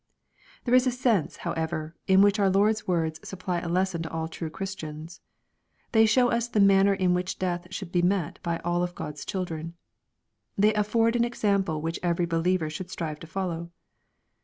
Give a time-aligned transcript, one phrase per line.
[0.65, 4.27] There is a sense, however, in which our Lord's words supply a lesson to all
[4.27, 5.21] true Christians.
[5.91, 9.75] They show us the manner in which death should be met by all God's children.
[10.57, 13.69] They afford an example which every believer should strive to follow.